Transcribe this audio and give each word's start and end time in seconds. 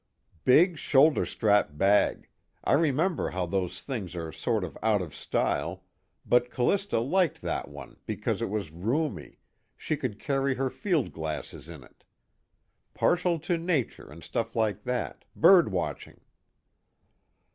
"Big 0.45 0.79
shoulder 0.79 1.27
strap 1.27 1.77
bag. 1.77 2.27
I 2.63 2.73
remember 2.73 3.25
thinking 3.25 3.37
how 3.37 3.45
those 3.45 3.81
things 3.81 4.15
are 4.15 4.31
sort 4.31 4.63
of 4.63 4.75
out 4.81 4.99
of 4.99 5.13
style, 5.13 5.83
but 6.25 6.49
C'lista 6.49 6.99
liked 7.07 7.43
that 7.43 7.67
one 7.69 7.97
because 8.07 8.41
it 8.41 8.49
was 8.49 8.71
roomy, 8.71 9.37
she 9.77 9.95
could 9.95 10.17
carry 10.17 10.55
her 10.55 10.71
field 10.71 11.11
glasses 11.11 11.69
in 11.69 11.83
it. 11.83 12.03
Partial 12.95 13.37
to 13.41 13.59
Nature 13.59 14.09
and 14.09 14.23
stuff 14.23 14.55
like 14.55 14.85
that 14.85 15.23
bird 15.35 15.71
watching." 15.71 16.19